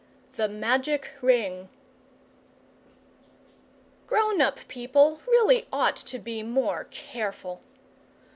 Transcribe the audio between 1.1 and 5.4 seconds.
RING Grown up people